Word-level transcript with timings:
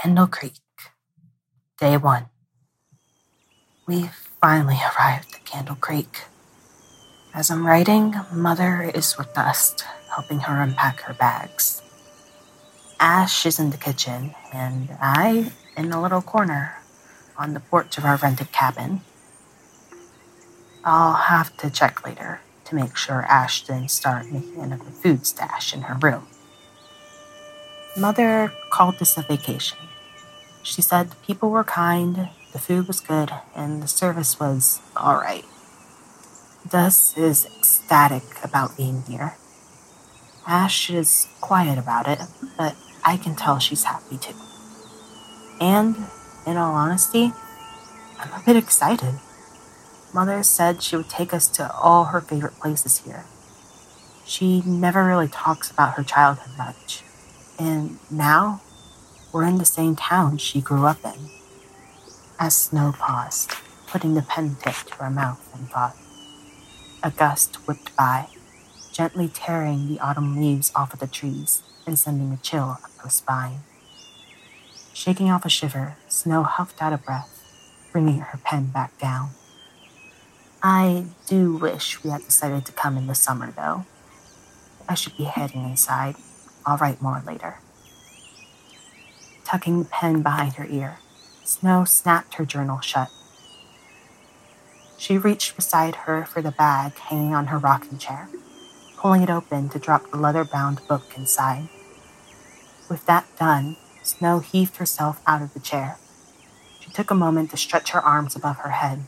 Candle 0.00 0.28
Creek, 0.28 0.60
day 1.80 1.96
one. 1.96 2.26
We've 3.84 4.14
finally 4.40 4.76
arrived 4.76 5.34
at 5.34 5.44
Candle 5.44 5.74
Creek. 5.74 6.22
As 7.34 7.50
I'm 7.50 7.66
writing, 7.66 8.14
Mother 8.32 8.92
is 8.94 9.18
with 9.18 9.34
Dust, 9.34 9.84
helping 10.14 10.38
her 10.38 10.62
unpack 10.62 11.00
her 11.00 11.14
bags. 11.14 11.82
Ash 13.00 13.44
is 13.44 13.58
in 13.58 13.70
the 13.70 13.76
kitchen, 13.76 14.36
and 14.52 14.88
I 15.00 15.50
in 15.76 15.90
a 15.90 16.00
little 16.00 16.22
corner 16.22 16.76
on 17.36 17.54
the 17.54 17.60
porch 17.60 17.98
of 17.98 18.04
our 18.04 18.18
rented 18.18 18.52
cabin. 18.52 19.00
I'll 20.84 21.14
have 21.14 21.56
to 21.56 21.70
check 21.70 22.06
later 22.06 22.40
to 22.66 22.76
make 22.76 22.96
sure 22.96 23.26
Ash 23.28 23.64
didn't 23.64 23.90
start 23.90 24.30
making 24.30 24.60
another 24.60 24.92
food 24.92 25.26
stash 25.26 25.74
in 25.74 25.82
her 25.82 25.94
room. 25.94 26.28
Mother 27.96 28.52
called 28.70 29.00
this 29.00 29.18
a 29.18 29.22
vacation. 29.22 29.87
She 30.68 30.82
said 30.82 31.10
the 31.10 31.16
people 31.16 31.48
were 31.48 31.64
kind, 31.64 32.28
the 32.52 32.58
food 32.58 32.86
was 32.86 33.00
good, 33.00 33.32
and 33.56 33.82
the 33.82 33.88
service 33.88 34.38
was 34.38 34.82
alright. 34.94 35.46
Dust 36.68 37.16
is 37.16 37.46
ecstatic 37.46 38.22
about 38.44 38.76
being 38.76 39.02
here. 39.08 39.34
Ash 40.46 40.90
is 40.90 41.26
quiet 41.40 41.78
about 41.78 42.06
it, 42.06 42.20
but 42.58 42.76
I 43.02 43.16
can 43.16 43.34
tell 43.34 43.58
she's 43.58 43.84
happy 43.84 44.18
too. 44.18 44.34
And, 45.58 45.96
in 46.46 46.58
all 46.58 46.74
honesty, 46.74 47.32
I'm 48.20 48.30
a 48.38 48.44
bit 48.44 48.56
excited. 48.56 49.14
Mother 50.12 50.42
said 50.42 50.82
she 50.82 50.96
would 50.96 51.08
take 51.08 51.32
us 51.32 51.48
to 51.48 51.72
all 51.72 52.04
her 52.04 52.20
favorite 52.20 52.60
places 52.60 53.04
here. 53.06 53.24
She 54.26 54.60
never 54.66 55.02
really 55.06 55.28
talks 55.28 55.70
about 55.70 55.94
her 55.94 56.04
childhood 56.04 56.58
much. 56.58 57.02
And 57.58 57.98
now, 58.10 58.60
we're 59.32 59.44
in 59.44 59.58
the 59.58 59.64
same 59.64 59.96
town 59.96 60.38
she 60.38 60.60
grew 60.60 60.86
up 60.86 61.04
in. 61.04 61.30
As 62.38 62.56
Snow 62.56 62.94
paused, 62.98 63.52
putting 63.86 64.14
the 64.14 64.22
pen 64.22 64.56
tip 64.62 64.74
to 64.74 64.94
her 64.96 65.10
mouth 65.10 65.54
and 65.54 65.68
thought. 65.68 65.96
A 67.02 67.10
gust 67.10 67.56
whipped 67.66 67.94
by, 67.96 68.28
gently 68.92 69.28
tearing 69.28 69.88
the 69.88 70.00
autumn 70.00 70.40
leaves 70.40 70.72
off 70.74 70.92
of 70.92 71.00
the 71.00 71.06
trees 71.06 71.62
and 71.86 71.98
sending 71.98 72.32
a 72.32 72.36
chill 72.38 72.70
up 72.70 72.90
her 72.98 73.10
spine. 73.10 73.60
Shaking 74.92 75.30
off 75.30 75.44
a 75.44 75.48
shiver, 75.48 75.96
Snow 76.08 76.42
huffed 76.42 76.82
out 76.82 76.92
a 76.92 76.98
breath, 76.98 77.44
bringing 77.92 78.20
her 78.20 78.38
pen 78.42 78.66
back 78.66 78.98
down. 78.98 79.30
I 80.62 81.04
do 81.26 81.54
wish 81.56 82.02
we 82.02 82.10
had 82.10 82.24
decided 82.24 82.66
to 82.66 82.72
come 82.72 82.96
in 82.96 83.06
the 83.06 83.14
summer, 83.14 83.52
though. 83.52 83.84
I 84.88 84.94
should 84.94 85.16
be 85.16 85.24
heading 85.24 85.64
inside. 85.64 86.16
I'll 86.66 86.78
write 86.78 87.00
more 87.00 87.22
later. 87.24 87.60
Tucking 89.48 89.82
the 89.82 89.88
pen 89.88 90.22
behind 90.22 90.54
her 90.54 90.66
ear, 90.66 90.98
Snow 91.42 91.84
snapped 91.84 92.34
her 92.34 92.44
journal 92.44 92.80
shut. 92.80 93.08
She 94.98 95.16
reached 95.16 95.56
beside 95.56 95.94
her 95.94 96.26
for 96.26 96.42
the 96.42 96.50
bag 96.50 96.92
hanging 96.98 97.34
on 97.34 97.46
her 97.46 97.58
rocking 97.58 97.96
chair, 97.96 98.28
pulling 98.98 99.22
it 99.22 99.30
open 99.30 99.70
to 99.70 99.78
drop 99.78 100.10
the 100.10 100.18
leather 100.18 100.44
bound 100.44 100.86
book 100.86 101.16
inside. 101.16 101.70
With 102.90 103.06
that 103.06 103.24
done, 103.38 103.76
Snow 104.02 104.40
heaved 104.40 104.76
herself 104.76 105.22
out 105.26 105.40
of 105.40 105.54
the 105.54 105.60
chair. 105.60 105.96
She 106.80 106.90
took 106.90 107.10
a 107.10 107.14
moment 107.14 107.50
to 107.52 107.56
stretch 107.56 107.92
her 107.92 108.00
arms 108.00 108.36
above 108.36 108.58
her 108.58 108.70
head 108.70 109.06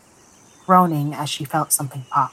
groaning 0.70 1.12
as 1.12 1.28
she 1.28 1.44
felt 1.44 1.72
something 1.72 2.04
pop. 2.10 2.32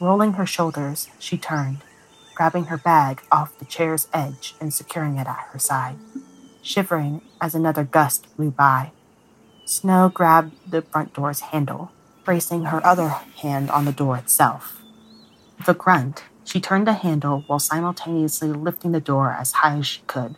Rolling 0.00 0.32
her 0.32 0.46
shoulders, 0.46 1.10
she 1.18 1.36
turned, 1.36 1.84
grabbing 2.34 2.64
her 2.64 2.78
bag 2.78 3.20
off 3.30 3.58
the 3.58 3.66
chair's 3.66 4.08
edge 4.14 4.54
and 4.58 4.72
securing 4.72 5.18
it 5.18 5.26
at 5.26 5.48
her 5.52 5.58
side, 5.58 5.96
shivering 6.62 7.22
as 7.40 7.54
another 7.54 7.84
gust 7.84 8.26
blew 8.36 8.50
by. 8.50 8.92
Snow 9.64 10.10
grabbed 10.12 10.54
the 10.70 10.82
front 10.82 11.14
door's 11.14 11.40
handle, 11.40 11.92
bracing 12.24 12.64
her 12.64 12.84
other 12.84 13.08
hand 13.08 13.70
on 13.70 13.84
the 13.84 13.92
door 13.92 14.16
itself. 14.16 14.82
With 15.58 15.68
a 15.68 15.74
grunt, 15.74 16.24
she 16.44 16.60
turned 16.60 16.86
the 16.86 16.94
handle 16.94 17.44
while 17.46 17.58
simultaneously 17.58 18.48
lifting 18.48 18.92
the 18.92 19.00
door 19.00 19.36
as 19.38 19.52
high 19.52 19.78
as 19.78 19.86
she 19.86 20.00
could, 20.06 20.36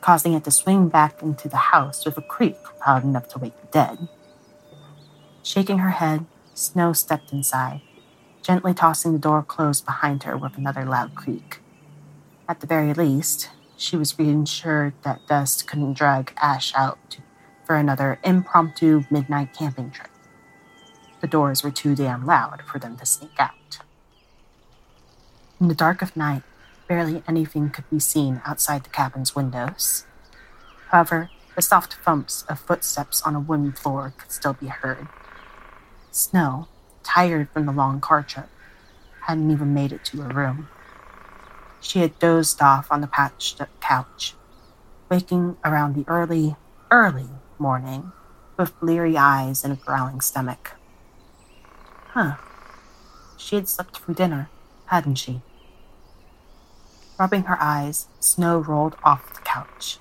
causing 0.00 0.32
it 0.32 0.44
to 0.44 0.50
swing 0.50 0.88
back 0.88 1.22
into 1.22 1.48
the 1.48 1.56
house 1.56 2.06
with 2.06 2.16
a 2.16 2.22
creak 2.22 2.56
loud 2.86 3.04
enough 3.04 3.28
to 3.28 3.38
wake 3.38 3.60
the 3.60 3.66
dead. 3.66 4.08
Shaking 5.42 5.78
her 5.78 5.90
head, 5.90 6.24
Snow 6.54 6.92
stepped 6.92 7.32
inside, 7.32 7.82
gently 8.42 8.72
tossing 8.74 9.12
the 9.12 9.18
door 9.18 9.42
closed 9.42 9.84
behind 9.84 10.22
her 10.22 10.36
with 10.36 10.56
another 10.56 10.84
loud 10.84 11.14
creak. 11.14 11.60
At 12.48 12.60
the 12.60 12.66
very 12.66 12.94
least, 12.94 13.50
she 13.78 13.96
was 13.96 14.18
reassured 14.18 14.94
that 15.02 15.26
Dust 15.26 15.66
couldn't 15.66 15.94
drag 15.94 16.34
Ash 16.36 16.74
out 16.74 17.18
for 17.64 17.76
another 17.76 18.18
impromptu 18.24 19.04
midnight 19.10 19.54
camping 19.54 19.90
trip. 19.90 20.10
The 21.20 21.26
doors 21.26 21.62
were 21.62 21.70
too 21.70 21.94
damn 21.94 22.26
loud 22.26 22.62
for 22.62 22.78
them 22.78 22.96
to 22.98 23.06
sneak 23.06 23.38
out. 23.38 23.78
In 25.60 25.68
the 25.68 25.74
dark 25.74 26.02
of 26.02 26.16
night, 26.16 26.42
barely 26.88 27.22
anything 27.26 27.70
could 27.70 27.88
be 27.90 28.00
seen 28.00 28.42
outside 28.44 28.84
the 28.84 28.90
cabin's 28.90 29.34
windows. 29.34 30.04
However, 30.88 31.30
the 31.56 31.62
soft 31.62 31.94
thumps 31.94 32.42
of 32.48 32.60
footsteps 32.60 33.22
on 33.22 33.34
a 33.34 33.40
wooden 33.40 33.72
floor 33.72 34.14
could 34.16 34.32
still 34.32 34.54
be 34.54 34.68
heard, 34.68 35.08
Snow, 36.10 36.66
tired 37.04 37.48
from 37.50 37.66
the 37.66 37.72
long 37.72 38.00
car 38.00 38.24
trip, 38.24 38.48
hadn't 39.22 39.50
even 39.50 39.72
made 39.74 39.92
it 39.92 40.04
to 40.06 40.22
her 40.22 40.34
room. 40.34 40.68
She 41.80 42.00
had 42.00 42.18
dozed 42.18 42.60
off 42.60 42.90
on 42.90 43.00
the 43.00 43.06
patched 43.06 43.60
up 43.60 43.68
couch, 43.80 44.34
waking 45.08 45.56
around 45.64 45.94
the 45.94 46.04
early, 46.08 46.56
early 46.90 47.28
morning 47.58 48.12
with 48.56 48.78
bleary 48.80 49.16
eyes 49.16 49.64
and 49.64 49.72
a 49.72 49.76
growling 49.76 50.20
stomach. 50.20 50.72
Huh. 52.08 52.36
She 53.36 53.56
had 53.56 53.68
slept 53.68 53.98
through 53.98 54.14
dinner, 54.14 54.50
hadn't 54.86 55.16
she? 55.16 55.40
Rubbing 57.18 57.44
her 57.44 57.60
eyes, 57.60 58.06
Snow 58.20 58.58
rolled 58.58 58.96
off 59.02 59.34
the 59.34 59.40
couch, 59.40 59.98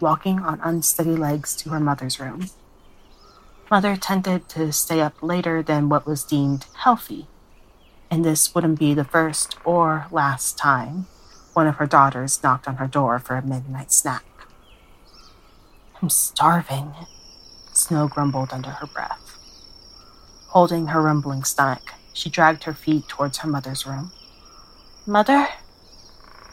walking 0.00 0.40
on 0.40 0.60
unsteady 0.62 1.16
legs 1.16 1.54
to 1.56 1.70
her 1.70 1.80
mother's 1.80 2.18
room. 2.18 2.48
Mother 3.70 3.96
tended 3.96 4.48
to 4.50 4.72
stay 4.72 5.00
up 5.00 5.22
later 5.22 5.62
than 5.62 5.88
what 5.88 6.06
was 6.06 6.24
deemed 6.24 6.66
healthy, 6.74 7.28
and 8.10 8.24
this 8.24 8.54
wouldn't 8.54 8.78
be 8.78 8.94
the 8.94 9.04
first 9.04 9.56
or 9.64 10.06
last 10.10 10.56
time 10.58 11.06
one 11.52 11.66
of 11.66 11.76
her 11.76 11.86
daughters 11.86 12.42
knocked 12.42 12.68
on 12.68 12.76
her 12.76 12.86
door 12.86 13.18
for 13.18 13.34
a 13.34 13.44
midnight 13.44 13.90
snack. 13.90 14.24
I'm 16.00 16.08
starving, 16.08 16.94
Snow 17.72 18.06
grumbled 18.06 18.52
under 18.52 18.70
her 18.70 18.86
breath. 18.86 19.36
Holding 20.48 20.86
her 20.88 21.02
rumbling 21.02 21.42
stomach, 21.42 21.94
she 22.12 22.30
dragged 22.30 22.64
her 22.64 22.74
feet 22.74 23.08
towards 23.08 23.38
her 23.38 23.48
mother's 23.48 23.86
room. 23.86 24.12
Mother? 25.04 25.48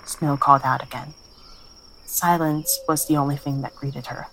Snow 0.06 0.38
called 0.38 0.62
out 0.64 0.84
again. 0.84 1.14
Silence 2.06 2.80
was 2.88 3.08
the 3.08 3.18
only 3.18 3.38
thing 3.38 3.62
that 3.62 3.76
greeted 3.76 4.08
her. 4.08 4.28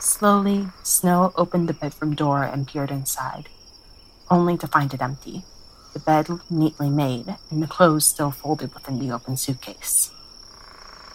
Slowly, 0.00 0.66
Snow 0.82 1.32
opened 1.36 1.68
the 1.68 1.74
bedroom 1.74 2.14
door 2.14 2.42
and 2.42 2.66
peered 2.66 2.90
inside, 2.90 3.48
only 4.30 4.56
to 4.58 4.66
find 4.66 4.92
it 4.92 5.00
empty, 5.00 5.44
the 5.94 5.98
bed 5.98 6.28
neatly 6.50 6.90
made, 6.90 7.36
and 7.50 7.62
the 7.62 7.66
clothes 7.66 8.04
still 8.04 8.30
folded 8.30 8.74
within 8.74 8.98
the 8.98 9.10
open 9.10 9.38
suitcase. 9.38 10.10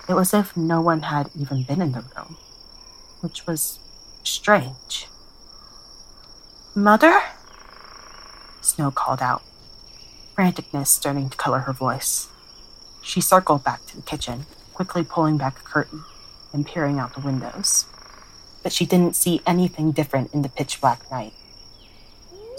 It 0.10 0.14
was 0.14 0.34
as 0.34 0.48
if 0.48 0.58
no 0.58 0.82
one 0.82 1.04
had 1.04 1.30
even 1.40 1.62
been 1.62 1.82
in 1.82 1.92
the 1.92 2.04
room, 2.18 2.38
which 3.22 3.46
was 3.46 3.78
strange. 4.24 5.08
Mother? 6.74 7.22
Snow 8.62 8.90
called 8.90 9.22
out, 9.22 9.44
franticness 10.36 10.88
starting 10.88 11.30
to 11.30 11.38
color 11.38 11.60
her 11.60 11.74
voice. 11.74 12.30
She 13.04 13.22
circled 13.22 13.64
back 13.64 13.86
to 13.86 13.96
the 13.96 14.02
kitchen, 14.02 14.48
quickly 14.74 15.04
pulling 15.04 15.38
back 15.38 15.60
a 15.60 15.64
curtain 15.64 16.04
and 16.52 16.66
peering 16.66 16.98
out 16.98 17.14
the 17.14 17.22
windows 17.22 17.86
but 18.64 18.72
she 18.72 18.86
didn't 18.86 19.16
see 19.16 19.42
anything 19.46 19.92
different 19.92 20.34
in 20.34 20.42
the 20.42 20.50
pitch 20.50 20.82
black 20.82 21.10
night. 21.12 21.34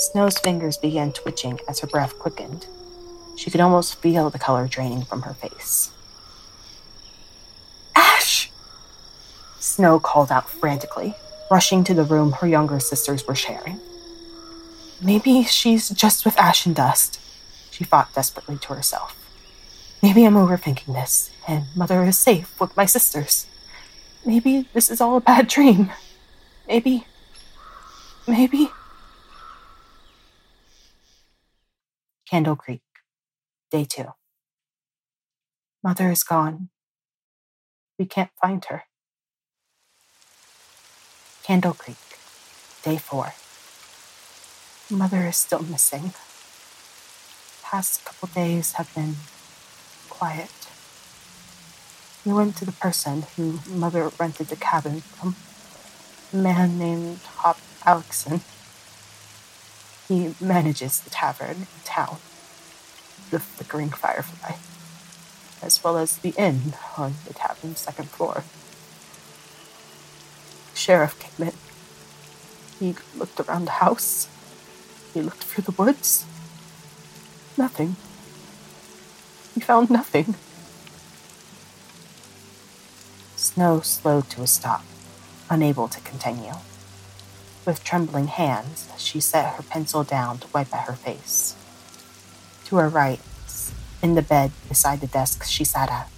Snow's 0.00 0.38
fingers 0.38 0.78
began 0.78 1.12
twitching 1.12 1.60
as 1.68 1.80
her 1.80 1.86
breath 1.86 2.18
quickened. 2.18 2.66
She 3.36 3.50
could 3.50 3.60
almost 3.60 3.96
feel 3.96 4.30
the 4.30 4.38
color 4.38 4.66
draining 4.66 5.02
from 5.02 5.22
her 5.22 5.34
face. 5.34 5.92
Ash! 7.94 8.50
Snow 9.58 10.00
called 10.00 10.32
out 10.32 10.48
frantically, 10.48 11.14
rushing 11.50 11.84
to 11.84 11.92
the 11.92 12.02
room 12.02 12.32
her 12.32 12.48
younger 12.48 12.80
sisters 12.80 13.26
were 13.26 13.34
sharing. 13.34 13.78
Maybe 15.02 15.42
she's 15.42 15.90
just 15.90 16.24
with 16.24 16.38
Ash 16.38 16.64
and 16.64 16.74
Dust, 16.74 17.20
she 17.70 17.84
thought 17.84 18.14
desperately 18.14 18.56
to 18.56 18.72
herself. 18.72 19.14
Maybe 20.02 20.24
I'm 20.24 20.32
overthinking 20.32 20.94
this, 20.94 21.30
and 21.46 21.64
Mother 21.76 22.04
is 22.04 22.18
safe 22.18 22.58
with 22.58 22.74
my 22.74 22.86
sisters. 22.86 23.46
Maybe 24.24 24.66
this 24.72 24.90
is 24.90 25.02
all 25.02 25.18
a 25.18 25.20
bad 25.20 25.46
dream. 25.46 25.90
Maybe. 26.66 27.04
Maybe. 28.26 28.70
Candle 32.30 32.54
Creek, 32.54 32.82
day 33.72 33.84
two. 33.84 34.14
Mother 35.82 36.12
is 36.12 36.22
gone. 36.22 36.68
We 37.98 38.06
can't 38.06 38.30
find 38.40 38.64
her. 38.66 38.84
Candle 41.42 41.74
Creek, 41.74 41.96
day 42.84 42.98
four. 42.98 43.32
Mother 44.96 45.26
is 45.26 45.38
still 45.38 45.64
missing. 45.64 46.12
Past 47.64 48.04
couple 48.04 48.28
days 48.28 48.74
have 48.74 48.94
been 48.94 49.16
quiet. 50.08 50.52
We 52.24 52.32
went 52.32 52.54
to 52.58 52.64
the 52.64 52.78
person 52.78 53.24
who 53.34 53.58
mother 53.68 54.08
rented 54.20 54.46
the 54.46 54.56
cabin 54.56 55.00
from, 55.00 55.34
a 56.32 56.36
man 56.36 56.78
named 56.78 57.18
Hop 57.42 57.58
Alexson. 57.84 58.42
He 60.10 60.34
manages 60.40 60.98
the 60.98 61.08
tavern 61.08 61.56
in 61.56 61.66
town, 61.84 62.16
the 63.30 63.38
Flickering 63.38 63.90
Firefly, 63.90 64.56
as 65.62 65.84
well 65.84 65.96
as 65.96 66.16
the 66.16 66.30
inn 66.30 66.74
on 66.98 67.14
the 67.28 67.32
tavern's 67.32 67.78
second 67.78 68.08
floor. 68.08 68.42
Sheriff 70.74 71.16
came 71.20 71.46
in. 71.46 71.54
He 72.80 72.96
looked 73.16 73.38
around 73.38 73.66
the 73.66 73.78
house. 73.78 74.26
He 75.14 75.22
looked 75.22 75.44
through 75.44 75.62
the 75.62 75.80
woods. 75.80 76.24
Nothing. 77.56 77.94
He 79.54 79.60
found 79.60 79.90
nothing. 79.90 80.34
Snow 83.36 83.78
slowed 83.82 84.28
to 84.30 84.42
a 84.42 84.48
stop, 84.48 84.84
unable 85.48 85.86
to 85.86 86.00
continue. 86.00 86.54
With 87.70 87.84
trembling 87.84 88.26
hands, 88.26 88.88
she 88.96 89.20
set 89.20 89.54
her 89.54 89.62
pencil 89.62 90.02
down 90.02 90.38
to 90.38 90.48
wipe 90.52 90.74
at 90.74 90.88
her 90.88 90.94
face. 90.94 91.54
To 92.64 92.78
her 92.78 92.88
right, 92.88 93.20
in 94.02 94.16
the 94.16 94.22
bed 94.22 94.50
beside 94.68 95.00
the 95.00 95.06
desk 95.06 95.44
she 95.44 95.62
sat 95.62 95.88
at, 95.88 96.10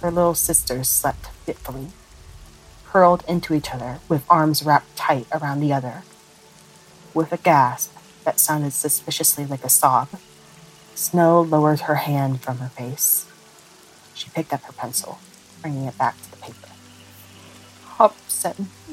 her 0.00 0.12
little 0.12 0.36
sisters 0.36 0.88
slept 0.88 1.26
fitfully, 1.44 1.88
curled 2.86 3.24
into 3.26 3.52
each 3.52 3.74
other 3.74 3.98
with 4.08 4.24
arms 4.30 4.62
wrapped 4.62 4.94
tight 4.94 5.26
around 5.32 5.58
the 5.58 5.72
other. 5.72 6.04
With 7.14 7.32
a 7.32 7.36
gasp 7.36 7.96
that 8.22 8.38
sounded 8.38 8.72
suspiciously 8.72 9.44
like 9.44 9.64
a 9.64 9.68
sob, 9.68 10.08
Snow 10.94 11.40
lowered 11.40 11.80
her 11.80 11.96
hand 11.96 12.42
from 12.42 12.58
her 12.58 12.68
face. 12.68 13.26
She 14.14 14.30
picked 14.30 14.52
up 14.52 14.62
her 14.62 14.72
pencil, 14.72 15.18
bringing 15.62 15.86
it 15.86 15.98
back 15.98 16.22
to 16.22 16.30
the 16.30 16.36
paper. 16.36 16.68
Hop 17.86 18.14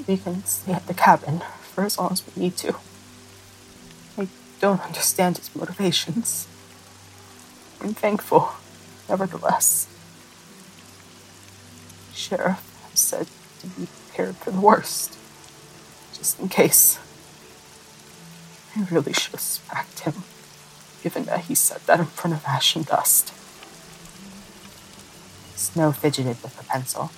we 0.07 0.17
can 0.17 0.43
stay 0.45 0.73
at 0.73 0.87
the 0.87 0.93
cabin 0.95 1.41
for 1.79 1.85
as 1.85 1.97
long 1.97 2.11
as 2.11 2.23
we 2.27 2.43
need 2.43 2.57
to. 2.57 2.75
I 4.17 4.27
don't 4.59 4.85
understand 4.85 5.37
his 5.37 5.55
motivations. 5.55 6.45
I'm 7.79 7.93
thankful, 7.93 8.51
nevertheless. 9.07 9.87
Sheriff 12.13 12.59
said 12.93 13.27
to 13.61 13.67
be 13.67 13.87
prepared 13.87 14.35
for 14.35 14.51
the 14.51 14.59
worst, 14.59 15.17
just 16.17 16.37
in 16.41 16.49
case. 16.49 16.99
I 18.75 18.85
really 18.91 19.13
should 19.13 19.31
have 19.31 19.39
smacked 19.39 19.99
him, 19.99 20.23
given 21.01 21.23
that 21.25 21.45
he 21.45 21.55
said 21.55 21.79
that 21.85 22.01
in 22.01 22.07
front 22.07 22.35
of 22.35 22.43
ash 22.45 22.75
and 22.75 22.85
dust. 22.85 23.33
Snow 25.55 25.93
fidgeted 25.93 26.43
with 26.43 26.57
the 26.57 26.63
pencil 26.65 27.11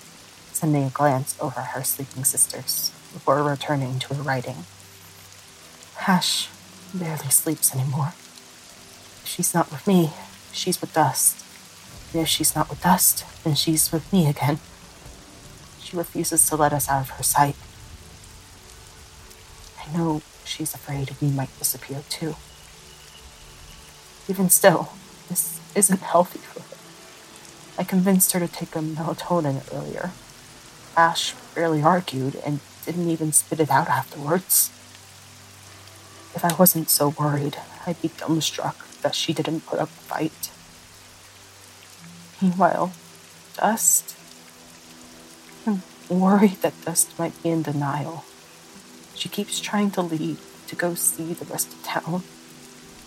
sending 0.53 0.83
a 0.83 0.89
glance 0.89 1.35
over 1.41 1.61
her 1.61 1.83
sleeping 1.83 2.23
sisters 2.23 2.91
before 3.13 3.41
returning 3.43 3.99
to 3.99 4.13
her 4.13 4.21
writing. 4.21 4.65
Ash 6.07 6.49
barely 6.93 7.29
sleeps 7.29 7.73
anymore. 7.75 8.13
If 9.23 9.23
she's 9.25 9.53
not 9.53 9.71
with 9.71 9.85
me, 9.87 10.11
she's 10.51 10.81
with 10.81 10.93
Dust. 10.93 11.45
And 12.13 12.21
if 12.23 12.27
she's 12.27 12.55
not 12.55 12.69
with 12.69 12.81
Dust, 12.81 13.25
then 13.43 13.55
she's 13.55 13.91
with 13.91 14.11
me 14.11 14.27
again. 14.27 14.59
She 15.79 15.95
refuses 15.95 16.45
to 16.47 16.55
let 16.55 16.73
us 16.73 16.89
out 16.89 17.01
of 17.01 17.09
her 17.11 17.23
sight. 17.23 17.55
I 19.79 19.97
know 19.97 20.21
she's 20.43 20.73
afraid 20.73 21.15
we 21.21 21.29
might 21.29 21.57
disappear 21.59 22.03
too. 22.09 22.35
Even 24.27 24.49
still, 24.49 24.93
this 25.29 25.59
isn't 25.75 26.01
healthy 26.01 26.39
for 26.39 26.61
her. 26.61 27.81
I 27.81 27.83
convinced 27.83 28.33
her 28.33 28.39
to 28.39 28.47
take 28.47 28.75
a 28.75 28.79
melatonin 28.79 29.61
earlier, 29.73 30.11
Ash 30.95 31.33
barely 31.55 31.81
argued 31.81 32.35
and 32.45 32.59
didn't 32.85 33.09
even 33.09 33.31
spit 33.31 33.59
it 33.59 33.69
out 33.69 33.87
afterwards. 33.87 34.69
If 36.33 36.45
I 36.45 36.53
wasn't 36.55 36.89
so 36.89 37.09
worried, 37.09 37.57
I'd 37.85 38.01
be 38.01 38.09
dumbstruck 38.09 39.01
that 39.01 39.15
she 39.15 39.33
didn't 39.33 39.65
put 39.65 39.79
up 39.79 39.89
a 39.89 39.91
fight. 39.91 40.51
Meanwhile, 42.41 42.93
Dust. 43.57 44.15
I'm 45.67 45.83
worried 46.09 46.61
that 46.61 46.73
Dust 46.85 47.17
might 47.19 47.41
be 47.43 47.49
in 47.49 47.61
denial. 47.61 48.23
She 49.13 49.29
keeps 49.29 49.59
trying 49.59 49.91
to 49.91 50.01
leave 50.01 50.39
to 50.67 50.75
go 50.75 50.95
see 50.95 51.33
the 51.33 51.45
rest 51.45 51.73
of 51.73 51.83
town, 51.83 52.23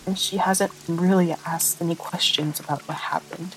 and 0.05 0.17
she 0.17 0.37
hasn't 0.37 0.71
really 0.87 1.35
asked 1.45 1.81
any 1.81 1.95
questions 1.95 2.59
about 2.59 2.87
what 2.87 2.97
happened. 2.97 3.55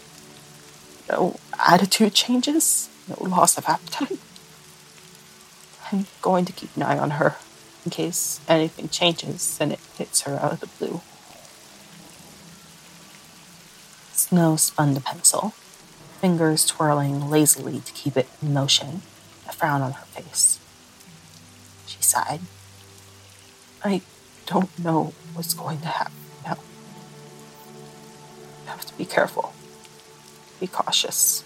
No 1.10 1.38
attitude 1.58 2.14
changes, 2.14 2.88
no 3.08 3.16
loss 3.28 3.56
of 3.58 3.66
appetite. 3.68 4.18
I'm 5.90 6.06
going 6.20 6.44
to 6.44 6.52
keep 6.52 6.76
an 6.76 6.82
eye 6.82 6.98
on 6.98 7.12
her 7.12 7.36
in 7.84 7.90
case 7.90 8.40
anything 8.46 8.88
changes 8.88 9.56
and 9.60 9.72
it 9.72 9.80
hits 9.96 10.22
her 10.22 10.36
out 10.36 10.52
of 10.52 10.60
the 10.60 10.66
blue. 10.66 11.00
Snow 14.12 14.56
spun 14.56 14.92
the 14.94 15.00
pencil, 15.00 15.54
fingers 16.20 16.66
twirling 16.66 17.30
lazily 17.30 17.80
to 17.80 17.92
keep 17.92 18.16
it 18.16 18.28
in 18.42 18.52
motion, 18.52 19.00
a 19.48 19.52
frown 19.52 19.80
on 19.80 19.92
her 19.92 20.04
face. 20.06 20.58
She 21.86 22.02
sighed. 22.02 22.40
I 23.82 24.02
don't 24.44 24.76
know 24.78 25.14
what's 25.32 25.54
going 25.54 25.80
to 25.80 25.86
happen 25.86 26.12
now. 26.44 26.58
I 28.66 28.70
have 28.72 28.84
to 28.84 28.98
be 28.98 29.06
careful, 29.06 29.54
be 30.60 30.66
cautious. 30.66 31.44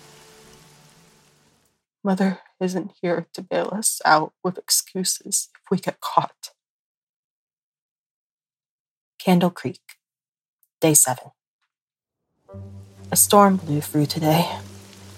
Mother 2.04 2.40
isn't 2.60 2.92
here 3.00 3.26
to 3.32 3.42
bail 3.42 3.68
us 3.72 4.00
out 4.04 4.32
with 4.42 4.58
excuses 4.58 5.48
if 5.54 5.70
we 5.70 5.78
get 5.78 6.00
caught. 6.00 6.50
Candle 9.20 9.50
Creek, 9.50 9.80
Day 10.80 10.94
7. 10.94 11.30
A 13.12 13.16
storm 13.16 13.56
blew 13.56 13.80
through 13.80 14.06
today 14.06 14.58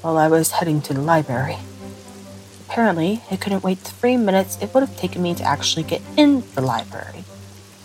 while 0.03 0.19
I 0.19 0.29
was 0.29 0.53
heading 0.53 0.83
to 0.83 0.93
the 0.93 1.01
library. 1.01 1.57
Apparently, 2.69 3.23
it 3.31 3.41
couldn't 3.41 3.65
wait 3.65 3.79
three 3.79 4.19
minutes 4.19 4.59
it 4.61 4.75
would 4.75 4.83
have 4.83 4.97
taken 4.99 5.23
me 5.23 5.35
to 5.37 5.45
actually 5.45 5.85
get 5.85 6.03
in 6.19 6.43
the 6.55 6.61
library, 6.61 7.25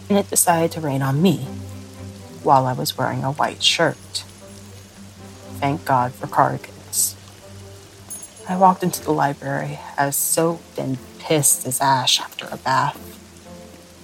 and 0.09 0.17
it 0.17 0.29
decided 0.29 0.73
to 0.73 0.81
rain 0.81 1.01
on 1.01 1.21
me 1.21 1.47
while 2.43 2.65
I 2.65 2.73
was 2.73 2.97
wearing 2.97 3.23
a 3.23 3.31
white 3.31 3.63
shirt. 3.63 4.25
Thank 5.61 5.85
God 5.85 6.13
for 6.13 6.27
cardigans. 6.27 6.78
I 8.49 8.57
walked 8.57 8.81
into 8.81 9.03
the 9.03 9.11
library 9.11 9.77
as 9.95 10.15
soaked 10.15 10.79
and 10.79 10.97
pissed 11.19 11.67
as 11.67 11.79
ash 11.79 12.19
after 12.19 12.47
a 12.51 12.57
bath. 12.57 12.97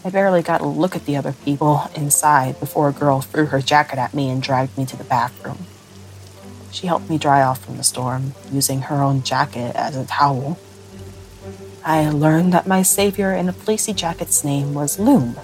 I 0.06 0.12
barely 0.12 0.44
got 0.44 0.62
a 0.62 0.68
look 0.68 0.96
at 0.96 1.08
the 1.08 1.18
other 1.18 1.34
people 1.34 1.90
inside 1.96 2.60
before 2.60 2.88
a 2.88 2.94
girl 2.94 3.22
threw 3.22 3.48
her 3.48 3.60
jacket 3.60 3.98
at 3.98 4.14
me 4.14 4.30
and 4.30 4.44
dragged 4.44 4.78
me 4.78 4.86
to 4.86 4.96
the 4.96 5.04
bathroom. 5.04 5.66
She 6.72 6.86
helped 6.86 7.10
me 7.10 7.18
dry 7.18 7.42
off 7.42 7.66
from 7.66 7.78
the 7.78 7.84
storm, 7.84 8.36
using 8.52 8.82
her 8.82 9.02
own 9.02 9.24
jacket 9.24 9.76
as 9.76 9.98
a 9.98 10.06
towel. 10.06 10.60
I 11.84 12.08
learned 12.12 12.54
that 12.54 12.68
my 12.68 12.84
savior 12.84 13.34
in 13.34 13.50
a 13.50 13.54
fleecy 13.54 13.94
jacket's 13.94 14.44
name 14.44 14.76
was 14.76 15.00
Loom, 15.00 15.40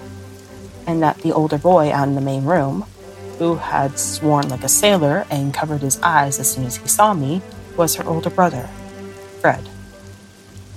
and 0.86 1.02
that 1.02 1.18
the 1.22 1.32
older 1.32 1.58
boy 1.58 1.90
out 1.90 2.06
in 2.06 2.14
the 2.14 2.20
main 2.20 2.44
room, 2.44 2.86
who 3.40 3.56
had 3.56 3.98
sworn 3.98 4.48
like 4.48 4.62
a 4.62 4.68
sailor 4.68 5.26
and 5.28 5.52
covered 5.52 5.80
his 5.80 5.98
eyes 6.02 6.38
as 6.38 6.52
soon 6.52 6.66
as 6.66 6.76
he 6.76 6.86
saw 6.86 7.12
me, 7.12 7.42
was 7.76 7.96
her 7.96 8.06
older 8.06 8.30
brother. 8.30 8.70
Fred. 9.42 9.68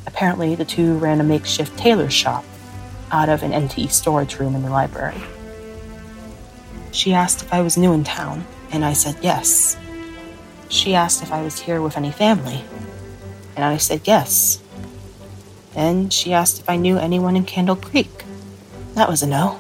Apparently, 0.07 0.55
the 0.55 0.65
two 0.65 0.97
ran 0.97 1.21
a 1.21 1.23
makeshift 1.23 1.77
tailor's 1.77 2.15
shop 2.15 2.43
out 3.11 3.29
of 3.29 3.43
an 3.43 3.53
empty 3.53 3.87
storage 3.87 4.39
room 4.39 4.55
in 4.55 4.63
the 4.63 4.71
library. 4.71 5.21
She 6.89 7.13
asked 7.13 7.43
if 7.43 7.53
I 7.53 7.61
was 7.61 7.77
new 7.77 7.93
in 7.93 8.03
town, 8.03 8.43
and 8.71 8.83
I 8.83 8.93
said 8.93 9.17
yes. 9.21 9.77
She 10.67 10.95
asked 10.95 11.21
if 11.21 11.31
I 11.31 11.43
was 11.43 11.59
here 11.59 11.79
with 11.79 11.95
any 11.95 12.11
family, 12.11 12.63
and 13.55 13.63
I 13.63 13.77
said 13.77 14.01
yes. 14.05 14.59
Then 15.75 16.09
she 16.09 16.33
asked 16.33 16.59
if 16.59 16.67
I 16.67 16.75
knew 16.75 16.97
anyone 16.97 17.35
in 17.35 17.45
Candle 17.45 17.75
Creek. 17.75 18.25
That 18.95 19.07
was 19.07 19.21
a 19.21 19.27
no. 19.27 19.59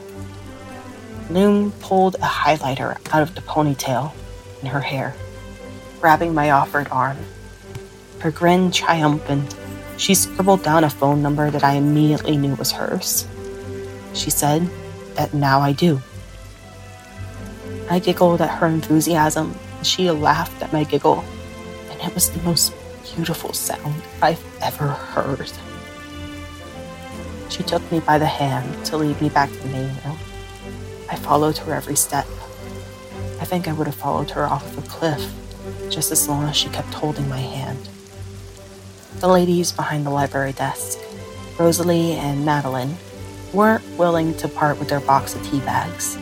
Loom 1.29 1.73
pulled 1.73 2.15
a 2.15 2.41
highlighter 2.41 2.97
out 3.13 3.21
of 3.21 3.35
the 3.35 3.41
ponytail 3.41 4.13
in 4.61 4.69
her 4.69 4.81
hair, 4.81 5.13
grabbing 6.01 6.33
my 6.33 6.49
offered 6.49 6.87
arm 6.89 7.17
her 8.25 8.31
grin 8.31 8.71
triumphant, 8.71 9.55
she 9.97 10.15
scribbled 10.15 10.63
down 10.63 10.83
a 10.83 10.89
phone 10.89 11.21
number 11.21 11.51
that 11.51 11.63
I 11.63 11.73
immediately 11.73 12.37
knew 12.37 12.55
was 12.55 12.71
hers. 12.71 13.27
She 14.15 14.31
said 14.31 14.67
that 15.13 15.35
now 15.35 15.59
I 15.59 15.73
do. 15.73 16.01
I 17.87 17.99
giggled 17.99 18.41
at 18.41 18.49
her 18.49 18.65
enthusiasm, 18.65 19.55
and 19.77 19.85
she 19.85 20.09
laughed 20.09 20.59
at 20.63 20.73
my 20.73 20.85
giggle, 20.85 21.23
and 21.91 22.01
it 22.01 22.15
was 22.15 22.31
the 22.31 22.41
most 22.41 22.73
beautiful 23.13 23.53
sound 23.53 24.01
I've 24.23 24.43
ever 24.59 24.87
heard. 24.87 25.51
She 27.49 27.61
took 27.61 27.83
me 27.91 27.99
by 27.99 28.17
the 28.17 28.25
hand 28.25 28.85
to 28.87 28.97
lead 28.97 29.21
me 29.21 29.29
back 29.29 29.51
to 29.51 29.57
the 29.59 29.69
main 29.69 29.95
room. 30.03 30.17
I 31.11 31.15
followed 31.15 31.59
her 31.59 31.75
every 31.75 31.95
step. 31.95 32.25
I 33.39 33.45
think 33.45 33.67
I 33.67 33.73
would 33.73 33.85
have 33.85 33.93
followed 33.93 34.31
her 34.31 34.47
off 34.47 34.65
of 34.75 34.83
a 34.83 34.89
cliff 34.89 35.31
just 35.91 36.11
as 36.11 36.27
long 36.27 36.45
as 36.45 36.55
she 36.55 36.69
kept 36.69 36.91
holding 36.91 37.29
my 37.29 37.37
hand. 37.37 37.87
The 39.21 39.29
ladies 39.29 39.71
behind 39.71 40.05
the 40.05 40.09
library 40.09 40.51
desk, 40.51 40.99
Rosalie 41.57 42.13
and 42.13 42.45
Madeline, 42.45 42.97
weren't 43.53 43.83
willing 43.97 44.35
to 44.35 44.49
part 44.49 44.77
with 44.77 44.89
their 44.89 44.99
box 44.99 45.33
of 45.33 45.43
tea 45.49 45.61
bags. 45.61 46.17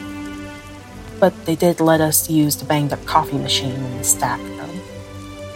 But 1.19 1.33
they 1.45 1.55
did 1.55 1.79
let 1.79 2.01
us 2.01 2.29
use 2.29 2.55
the 2.55 2.65
banged 2.65 2.93
up 2.93 3.03
coffee 3.05 3.39
machine 3.39 3.73
in 3.73 3.97
the 3.97 4.03
staff 4.03 4.39
room. 4.39 4.79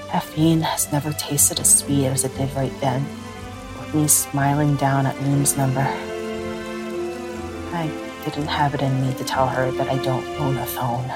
Caffeine 0.10 0.62
has 0.62 0.92
never 0.92 1.14
tasted 1.14 1.60
as 1.60 1.80
sweet 1.80 2.08
as 2.08 2.24
it 2.24 2.36
did 2.38 2.52
right 2.56 2.74
then, 2.82 3.06
with 3.80 3.94
me 3.94 4.08
smiling 4.08 4.76
down 4.76 5.06
at 5.06 5.22
Loom's 5.22 5.56
number. 5.56 5.88
I 7.72 7.92
didn't 8.26 8.48
have 8.48 8.74
it 8.74 8.82
in 8.82 9.00
me 9.06 9.14
to 9.14 9.24
tell 9.24 9.48
her 9.48 9.70
that 9.72 9.88
I 9.88 10.02
don't 10.04 10.26
own 10.40 10.58
a 10.58 10.66
phone. 10.66 11.12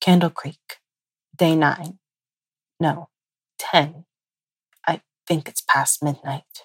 Candle 0.00 0.30
Creek, 0.30 0.78
day 1.36 1.54
nine. 1.54 2.00
No, 2.80 3.08
ten. 3.60 4.06
I 4.86 5.02
think 5.26 5.48
it's 5.48 5.60
past 5.60 6.02
midnight. 6.02 6.64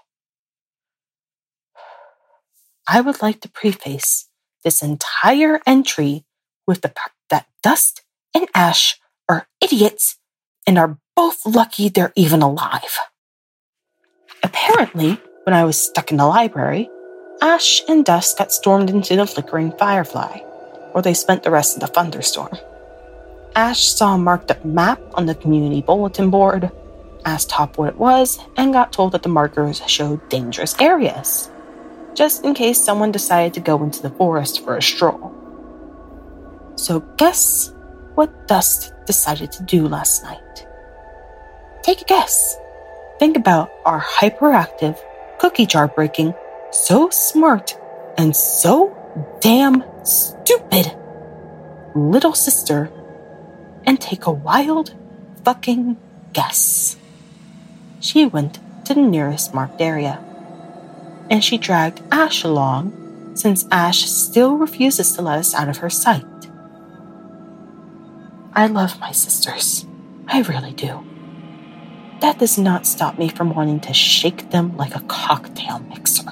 I 2.87 3.01
would 3.01 3.21
like 3.21 3.41
to 3.41 3.49
preface 3.49 4.29
this 4.63 4.81
entire 4.81 5.59
entry 5.65 6.25
with 6.65 6.81
the 6.81 6.89
fact 6.89 7.15
that 7.29 7.47
Dust 7.61 8.01
and 8.33 8.47
Ash 8.55 8.99
are 9.27 9.47
idiots 9.61 10.17
and 10.65 10.77
are 10.77 10.97
both 11.15 11.45
lucky 11.45 11.89
they're 11.89 12.13
even 12.15 12.41
alive. 12.41 12.97
Apparently, 14.43 15.19
when 15.43 15.53
I 15.53 15.65
was 15.65 15.81
stuck 15.81 16.11
in 16.11 16.17
the 16.17 16.25
library, 16.25 16.89
Ash 17.41 17.81
and 17.87 18.05
Dust 18.05 18.37
got 18.37 18.51
stormed 18.51 18.89
into 18.89 19.15
the 19.15 19.27
flickering 19.27 19.71
firefly, 19.77 20.39
where 20.91 21.01
they 21.01 21.13
spent 21.13 21.43
the 21.43 21.51
rest 21.51 21.75
of 21.75 21.81
the 21.81 21.87
thunderstorm. 21.87 22.55
Ash 23.55 23.83
saw 23.83 24.15
a 24.15 24.17
marked 24.17 24.51
up 24.51 24.63
map 24.65 25.01
on 25.13 25.25
the 25.25 25.35
community 25.35 25.81
bulletin 25.81 26.29
board, 26.29 26.71
asked 27.25 27.51
Hop 27.51 27.77
what 27.77 27.89
it 27.89 27.97
was, 27.97 28.39
and 28.55 28.73
got 28.73 28.93
told 28.93 29.11
that 29.11 29.23
the 29.23 29.29
markers 29.29 29.81
showed 29.87 30.27
dangerous 30.29 30.79
areas, 30.79 31.49
just 32.13 32.45
in 32.45 32.53
case 32.53 32.81
someone 32.81 33.11
decided 33.11 33.53
to 33.55 33.59
go 33.59 33.83
into 33.83 34.01
the 34.01 34.11
forest 34.11 34.63
for 34.63 34.77
a 34.77 34.81
stroll. 34.81 35.33
So, 36.75 36.99
guess 37.17 37.73
what 38.15 38.47
Dust 38.47 38.93
decided 39.05 39.51
to 39.53 39.63
do 39.63 39.87
last 39.87 40.23
night? 40.23 40.67
Take 41.83 42.01
a 42.01 42.05
guess. 42.05 42.57
Think 43.19 43.37
about 43.37 43.71
our 43.85 44.01
hyperactive, 44.01 44.99
cookie 45.39 45.65
jar 45.65 45.87
breaking, 45.87 46.33
so 46.71 47.09
smart, 47.09 47.77
and 48.17 48.35
so 48.35 48.95
damn 49.41 49.83
stupid 50.03 50.95
little 51.95 52.33
sister 52.33 52.91
and 53.85 53.99
take 53.99 54.25
a 54.25 54.31
wild 54.31 54.93
fucking 55.43 55.97
guess. 56.33 56.97
She 58.05 58.27
went 58.27 58.59
to 58.85 58.93
the 58.93 59.01
nearest 59.01 59.55
marked 59.55 59.81
area. 59.81 60.23
And 61.27 61.43
she 61.43 61.57
dragged 61.57 62.03
Ash 62.11 62.43
along 62.43 63.33
since 63.35 63.65
Ash 63.71 64.05
still 64.05 64.57
refuses 64.57 65.13
to 65.13 65.23
let 65.23 65.39
us 65.39 65.55
out 65.55 65.69
of 65.69 65.77
her 65.77 65.89
sight. 65.89 66.23
I 68.53 68.67
love 68.67 68.99
my 68.99 69.11
sisters. 69.11 69.87
I 70.27 70.41
really 70.43 70.73
do. 70.73 71.03
That 72.21 72.37
does 72.37 72.59
not 72.59 72.85
stop 72.85 73.17
me 73.17 73.27
from 73.27 73.55
wanting 73.55 73.79
to 73.81 73.93
shake 73.93 74.51
them 74.51 74.77
like 74.77 74.95
a 74.95 75.01
cocktail 75.07 75.79
mixer. 75.79 76.29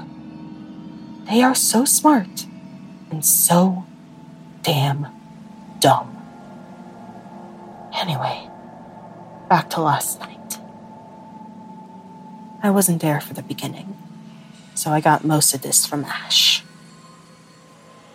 They 1.26 1.42
are 1.42 1.56
so 1.56 1.86
smart 1.86 2.46
and 3.10 3.26
so 3.26 3.84
damn 4.62 5.08
dumb. 5.80 6.16
Anyway, 7.96 8.48
back 9.50 9.72
to 9.72 9.82
last 9.82 10.20
night. 10.20 10.43
I 12.66 12.70
wasn't 12.70 13.02
there 13.02 13.20
for 13.20 13.34
the 13.34 13.44
beginning, 13.44 13.98
so 14.74 14.92
I 14.92 15.02
got 15.02 15.26
most 15.26 15.54
of 15.54 15.64
this 15.64 15.86
from 15.86 16.06
Ash. 16.06 16.64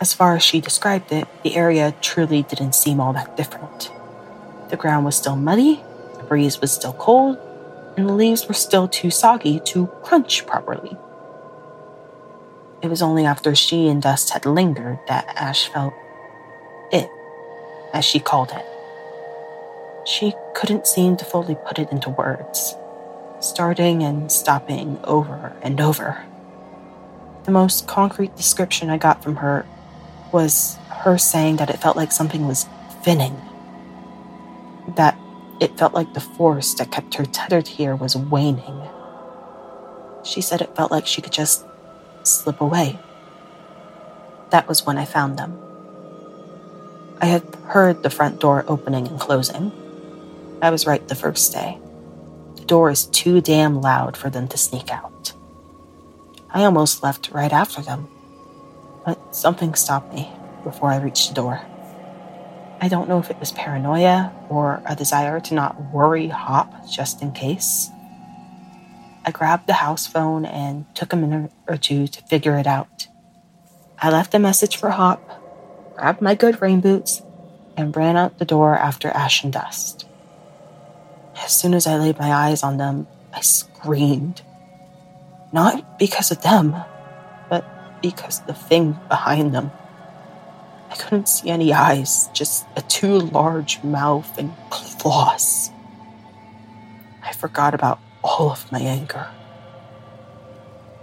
As 0.01 0.15
far 0.15 0.37
as 0.37 0.43
she 0.43 0.59
described 0.59 1.13
it, 1.13 1.29
the 1.43 1.55
area 1.55 1.95
truly 2.01 2.45
didn't 2.45 2.75
seem 2.75 2.99
all 2.99 3.13
that 3.13 3.37
different. 3.37 3.93
The 4.71 4.79
ground 4.79 5.05
was 5.05 5.19
still 5.19 5.37
muddy, 5.37 5.83
the 6.17 6.23
breeze 6.23 6.63
was 6.63 6.73
still 6.73 6.95
cold, 6.95 7.37
and 7.99 8.09
the 8.09 8.15
leaves 8.15 8.49
were 8.49 8.55
still 8.55 8.89
too 8.89 9.11
soggy 9.11 9.61
to 9.67 9.89
crunch 10.03 10.47
properly. 10.47 10.97
It 12.81 12.89
was 12.89 13.03
only 13.03 13.27
after 13.27 13.55
she 13.55 13.87
and 13.89 14.01
Dust 14.01 14.31
had 14.31 14.47
lingered 14.47 14.99
that 15.09 15.27
Ash 15.37 15.69
felt 15.69 15.93
it, 16.91 17.11
as 17.93 18.03
she 18.03 18.19
called 18.19 18.53
it. 18.53 18.65
She 20.07 20.33
couldn't 20.55 20.87
seem 20.87 21.19
to 21.19 21.25
fully 21.27 21.55
put 21.67 21.79
it 21.79 21.93
into 21.93 22.09
words, 22.09 22.75
starting 23.41 24.03
and 24.03 24.31
stopping 24.31 24.99
over 25.05 25.57
and 25.63 25.81
over. 25.81 26.25
The 27.45 27.53
most 27.53 27.87
concrete 27.87 28.37
description 28.37 28.91
I 28.91 28.99
got 28.99 29.23
from 29.23 29.37
her 29.37 29.67
was 30.33 30.77
her 30.91 31.17
saying 31.17 31.57
that 31.57 31.71
it 31.71 31.81
felt 31.81 31.97
like 31.97 32.13
something 32.13 32.47
was 32.47 32.67
thinning. 33.03 33.41
That 34.97 35.17
it 35.61 35.79
felt 35.79 35.95
like 35.95 36.15
the 36.15 36.21
force 36.21 36.75
that 36.75 36.93
kept 36.93 37.15
her 37.15 37.25
tethered 37.25 37.69
here 37.69 37.97
was 37.97 38.17
waning. 38.17 38.83
She 40.25 40.41
said 40.41 40.61
it 40.61 40.77
felt 40.77 40.91
like 40.91 41.07
she 41.07 41.23
could 41.23 41.33
just 41.33 41.65
slip 42.23 42.61
away. 42.61 42.99
That 44.51 44.69
was 44.69 44.85
when 44.85 44.99
I 44.99 45.05
found 45.05 45.39
them. 45.39 45.59
I 47.21 47.27
had 47.27 47.43
heard 47.67 48.03
the 48.03 48.11
front 48.11 48.41
door 48.41 48.65
opening 48.69 49.09
and 49.09 49.19
closing. 49.19 49.73
I 50.63 50.71
was 50.71 50.87
right 50.87 51.07
the 51.09 51.15
first 51.15 51.53
day. 51.53 51.79
Door 52.69 52.91
is 52.91 53.07
too 53.07 53.41
damn 53.41 53.81
loud 53.81 54.15
for 54.15 54.29
them 54.29 54.47
to 54.49 54.59
sneak 54.59 54.93
out. 54.93 55.33
I 56.51 56.65
almost 56.65 57.03
left 57.03 57.31
right 57.31 57.51
after 57.51 57.81
them, 57.81 58.09
but 59.07 59.35
something 59.35 59.75
stopped 59.75 60.13
me 60.13 60.31
before 60.65 60.91
I 60.91 60.99
reached 60.99 61.31
the 61.31 61.35
door. 61.35 61.63
I 62.79 62.89
don't 62.89 63.09
know 63.09 63.19
if 63.21 63.31
it 63.31 63.41
was 63.41 63.53
paranoia 63.53 64.35
or 64.51 64.83
a 64.85 64.95
desire 64.95 65.41
to 65.41 65.55
not 65.55 65.95
worry 65.95 66.29
Hop 66.29 66.87
just 66.87 67.23
in 67.23 67.33
case. 67.33 67.89
I 69.25 69.31
grabbed 69.31 69.67
the 69.67 69.73
house 69.73 70.07
phone 70.07 70.45
and 70.45 70.85
took 70.95 71.15
a 71.15 71.17
minute 71.17 71.51
or 71.67 71.79
two 71.79 72.07
to 72.07 72.23
figure 72.25 72.59
it 72.59 72.67
out. 72.67 73.09
I 73.99 74.11
left 74.11 74.35
a 74.35 74.39
message 74.39 74.77
for 74.77 74.91
Hop, 74.91 75.95
grabbed 75.97 76.21
my 76.21 76.35
good 76.35 76.61
rain 76.61 76.83
boots, 76.83 77.23
and 77.79 77.97
ran 77.97 78.19
out 78.19 78.39
the 78.39 78.45
door 78.45 78.77
after 78.77 79.09
Ash 79.09 79.43
and 79.43 79.55
Dust. 79.55 80.05
As 81.45 81.53
soon 81.53 81.75
as 81.75 81.87
I 81.87 81.97
laid 81.97 82.19
my 82.19 82.33
eyes 82.33 82.63
on 82.63 82.77
them, 82.77 83.07
I 83.33 83.41
screamed. 83.41 84.43
Not 85.53 85.99
because 85.99 86.31
of 86.31 86.43
them, 86.43 86.77
but 87.49 87.65
because 88.03 88.41
of 88.41 88.47
the 88.47 88.55
thing 88.55 88.99
behind 89.09 89.55
them. 89.55 89.71
I 90.91 90.97
couldn't 90.97 91.29
see 91.29 91.51
any 91.51 91.73
eyes, 91.73 92.29
just 92.33 92.67
a 92.77 92.83
too 92.83 93.19
large 93.19 93.83
mouth 93.83 94.39
and 94.39 94.53
claws. 94.71 95.71
I 97.23 97.33
forgot 97.33 97.75
about 97.75 97.99
all 98.23 98.51
of 98.51 98.71
my 98.73 98.81
anger. 98.81 99.29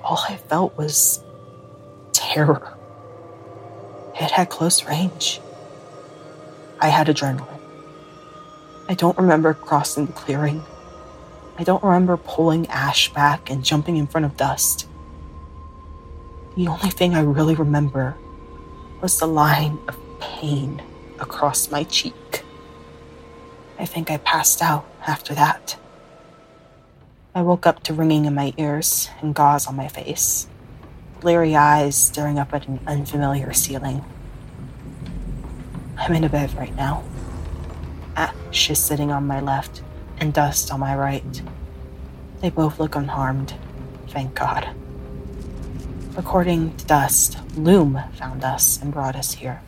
All 0.04 0.24
I 0.30 0.38
felt 0.38 0.78
was 0.78 1.24
terror. 2.14 2.78
It 4.20 4.32
had 4.32 4.50
close 4.50 4.86
range. 4.86 5.42
I 6.80 6.90
had 6.90 7.08
adrenaline. 7.08 7.55
I 8.88 8.94
don't 8.94 9.18
remember 9.18 9.56
crossing 9.56 10.06
the 10.06 10.14
clearing. 10.14 10.64
I 11.58 11.64
don't 11.64 11.84
remember 11.84 12.18
pulling 12.18 12.68
Ash 12.68 13.12
back 13.12 13.50
and 13.50 13.64
jumping 13.64 13.98
in 13.98 14.06
front 14.06 14.26
of 14.26 14.38
Dust. 14.38 14.88
The 16.56 16.68
only 16.68 16.92
thing 16.92 17.16
I 17.16 17.22
really 17.22 17.56
remember 17.56 18.16
was 19.02 19.18
the 19.18 19.26
line 19.26 19.80
of 19.88 19.98
pain 20.20 20.84
across 21.20 21.72
my 21.72 21.84
cheek. 21.84 22.44
I 23.80 23.86
think 23.86 24.12
I 24.12 24.18
passed 24.18 24.62
out 24.62 24.86
after 25.08 25.34
that. 25.34 25.78
I 27.34 27.42
woke 27.42 27.66
up 27.66 27.82
to 27.84 27.94
ringing 27.94 28.26
in 28.26 28.36
my 28.36 28.54
ears 28.58 29.10
and 29.22 29.34
gauze 29.34 29.66
on 29.66 29.76
my 29.76 29.88
face, 29.88 30.48
bleary 31.22 31.56
eyes 31.56 31.96
staring 31.96 32.38
up 32.38 32.54
at 32.54 32.68
an 32.68 32.80
unfamiliar 32.86 33.52
ceiling. 33.52 34.06
I'm 35.98 36.14
in 36.14 36.24
a 36.24 36.30
bed 36.30 36.54
right 36.54 36.76
now. 36.76 37.04
Ash 38.16 38.70
is 38.70 38.80
sitting 38.80 39.12
on 39.12 39.28
my 39.28 39.40
left 39.40 39.82
and 40.18 40.34
Dust 40.34 40.72
on 40.72 40.80
my 40.80 40.96
right. 40.96 41.42
They 42.42 42.50
both 42.50 42.80
look 42.80 42.96
unharmed, 42.96 43.54
thank 44.10 44.36
God. 44.36 44.70
According 46.18 46.78
to 46.78 46.86
Dust, 46.86 47.38
Loom 47.58 48.00
found 48.14 48.44
us 48.44 48.82
and 48.82 48.94
brought 48.94 49.16
us 49.16 49.34
here. 49.34 49.62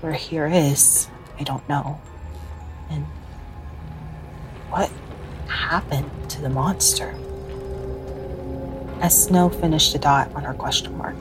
Where 0.00 0.12
here 0.12 0.46
is, 0.46 1.08
I 1.38 1.44
don't 1.44 1.68
know. 1.68 2.00
And 2.90 3.04
what 4.70 4.90
happened 5.46 6.10
to 6.30 6.40
the 6.40 6.48
monster? 6.48 7.14
As 9.00 9.24
Snow 9.24 9.48
finished 9.48 9.94
a 9.94 9.98
dot 9.98 10.34
on 10.34 10.44
her 10.44 10.54
question 10.54 10.96
mark, 10.98 11.16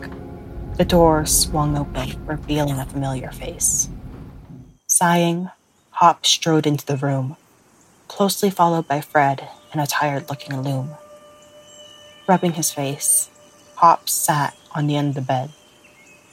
the 0.77 0.85
door 0.85 1.25
swung 1.25 1.77
open, 1.77 2.25
revealing 2.25 2.79
a 2.79 2.85
familiar 2.85 3.31
face. 3.31 3.89
Sighing, 4.87 5.49
Hop 5.99 6.25
strode 6.25 6.65
into 6.65 6.85
the 6.85 6.95
room, 6.95 7.35
closely 8.07 8.49
followed 8.49 8.87
by 8.87 9.01
Fred 9.01 9.49
and 9.73 9.81
a 9.81 9.85
tired 9.85 10.29
looking 10.29 10.61
loom. 10.61 10.91
Rubbing 12.25 12.53
his 12.53 12.71
face, 12.71 13.29
Hop 13.75 14.07
sat 14.07 14.55
on 14.73 14.87
the 14.87 14.95
end 14.95 15.09
of 15.09 15.15
the 15.15 15.21
bed, 15.21 15.51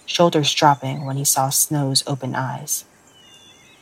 shoulders 0.05 0.55
dropping 0.55 1.05
when 1.05 1.17
he 1.17 1.25
saw 1.25 1.49
Snow's 1.49 2.05
open 2.07 2.37
eyes. 2.37 2.85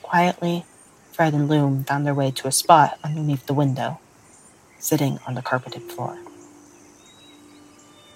Quietly, 0.03 0.65
Fred 1.13 1.35
and 1.35 1.51
Loom 1.51 1.85
found 1.85 2.07
their 2.07 2.15
way 2.15 2.31
to 2.31 2.49
a 2.49 2.53
spot 2.53 2.99
underneath 3.05 3.45
the 3.45 3.53
window, 3.53 4.01
sitting 4.79 5.19
on 5.27 5.35
the 5.35 5.43
carpeted 5.43 5.83
floor. 5.83 6.17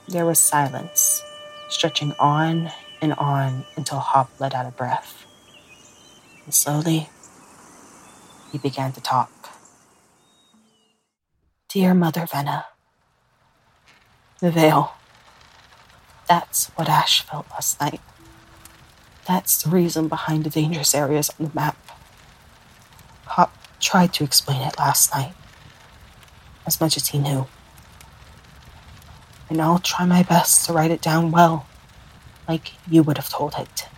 There 0.08 0.24
was 0.24 0.40
silence, 0.40 1.22
stretching 1.68 2.14
on 2.18 2.72
and 3.02 3.12
on 3.12 3.66
until 3.76 3.98
Hop 3.98 4.30
let 4.38 4.54
out 4.54 4.64
a 4.64 4.70
breath. 4.70 5.26
And 6.46 6.54
slowly, 6.54 7.10
he 8.52 8.58
began 8.58 8.92
to 8.92 9.00
talk. 9.00 9.30
Dear 11.68 11.94
Mother 11.94 12.22
Venna, 12.22 12.64
the 14.40 14.50
veil. 14.50 14.94
That's 16.28 16.66
what 16.76 16.88
Ash 16.88 17.22
felt 17.22 17.46
last 17.50 17.80
night. 17.80 18.00
That's 19.26 19.62
the 19.62 19.70
reason 19.70 20.08
behind 20.08 20.44
the 20.44 20.50
dangerous 20.50 20.94
areas 20.94 21.30
on 21.38 21.46
the 21.46 21.54
map. 21.54 21.76
Hop 23.26 23.52
tried 23.80 24.12
to 24.14 24.24
explain 24.24 24.62
it 24.62 24.78
last 24.78 25.14
night, 25.14 25.34
as 26.66 26.80
much 26.80 26.96
as 26.96 27.08
he 27.08 27.18
knew. 27.18 27.46
And 29.50 29.60
I'll 29.60 29.78
try 29.78 30.04
my 30.06 30.22
best 30.22 30.66
to 30.66 30.72
write 30.72 30.90
it 30.90 31.02
down 31.02 31.30
well, 31.30 31.66
like 32.46 32.72
you 32.88 33.02
would 33.02 33.16
have 33.18 33.28
told 33.28 33.54
it. 33.58 33.88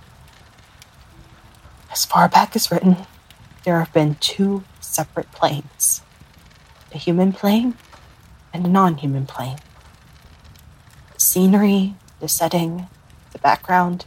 As 1.93 2.05
far 2.05 2.29
back 2.29 2.55
as 2.55 2.71
written, 2.71 2.97
there 3.65 3.79
have 3.79 3.93
been 3.93 4.17
two 4.17 4.65
separate 4.81 5.31
planes 5.33 6.03
a 6.93 6.99
human 6.99 7.33
plane 7.33 7.75
and 8.53 8.67
a 8.67 8.69
non 8.69 8.97
human 8.97 9.27
plane. 9.27 9.59
The 11.15 11.21
scenery, 11.21 11.95
the 12.19 12.29
setting, 12.29 12.89
the 13.33 13.39
background, 13.39 14.07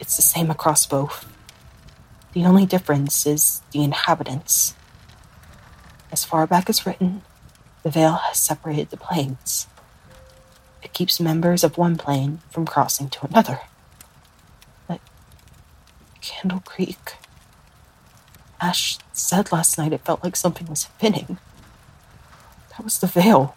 it's 0.00 0.16
the 0.16 0.22
same 0.22 0.50
across 0.50 0.86
both. 0.86 1.28
The 2.32 2.44
only 2.44 2.66
difference 2.66 3.26
is 3.26 3.62
the 3.72 3.84
inhabitants. 3.84 4.74
As 6.10 6.24
far 6.24 6.46
back 6.46 6.68
as 6.68 6.84
written, 6.84 7.22
the 7.82 7.90
veil 7.90 8.14
has 8.14 8.38
separated 8.38 8.90
the 8.90 8.96
planes. 8.96 9.66
It 10.82 10.92
keeps 10.92 11.20
members 11.20 11.62
of 11.62 11.78
one 11.78 11.96
plane 11.96 12.40
from 12.50 12.66
crossing 12.66 13.08
to 13.10 13.26
another. 13.26 13.60
But 14.88 15.00
Candle 16.20 16.62
Creek. 16.64 17.14
Ash 18.62 18.98
said 19.12 19.50
last 19.50 19.76
night 19.76 19.92
it 19.92 20.04
felt 20.04 20.22
like 20.22 20.36
something 20.36 20.68
was 20.68 20.84
thinning. 20.84 21.38
That 22.70 22.84
was 22.84 23.00
the 23.00 23.08
veil. 23.08 23.56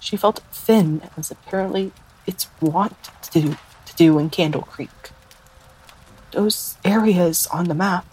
She 0.00 0.16
felt 0.16 0.40
thin, 0.50 1.02
as 1.18 1.30
apparently 1.30 1.92
it's 2.26 2.48
wont 2.60 2.96
to 3.22 3.40
do, 3.40 3.56
to 3.84 3.96
do 3.96 4.18
in 4.18 4.30
Candle 4.30 4.62
Creek. 4.62 5.10
Those 6.32 6.78
areas 6.82 7.46
on 7.48 7.66
the 7.66 7.74
map, 7.74 8.06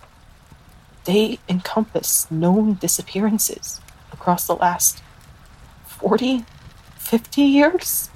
they 1.06 1.40
encompass 1.48 2.30
known 2.30 2.76
disappearances 2.76 3.80
across 4.12 4.46
the 4.46 4.56
last 4.56 5.02
40, 5.86 6.44
50 6.98 7.42
years. 7.42 8.10